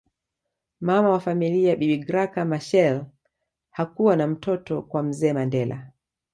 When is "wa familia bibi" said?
1.09-1.97